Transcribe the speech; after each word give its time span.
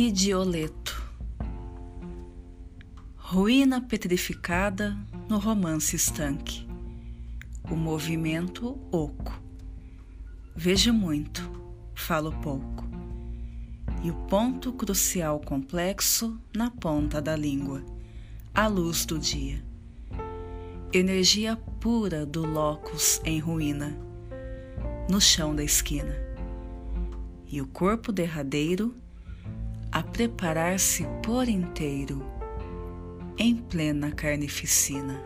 Idioleto 0.00 0.96
Ruína 3.16 3.80
petrificada 3.80 4.96
no 5.28 5.38
romance 5.38 5.96
estanque. 5.96 6.64
O 7.68 7.74
movimento 7.74 8.78
oco. 8.92 9.42
Vejo 10.54 10.92
muito, 10.92 11.42
falo 11.96 12.30
pouco. 12.30 12.88
E 14.04 14.12
o 14.12 14.14
ponto 14.28 14.72
crucial 14.72 15.40
complexo 15.40 16.40
na 16.54 16.70
ponta 16.70 17.20
da 17.20 17.34
língua, 17.34 17.84
a 18.54 18.68
luz 18.68 19.04
do 19.04 19.18
dia. 19.18 19.60
Energia 20.92 21.56
pura 21.80 22.24
do 22.24 22.46
locus 22.46 23.20
em 23.24 23.40
ruína, 23.40 23.98
no 25.10 25.20
chão 25.20 25.56
da 25.56 25.64
esquina. 25.64 26.14
E 27.48 27.60
o 27.60 27.66
corpo 27.66 28.12
derradeiro 28.12 28.94
preparar-se 30.18 31.06
por 31.22 31.48
inteiro 31.48 32.20
em 33.38 33.54
plena 33.54 34.10
carnificina. 34.10 35.22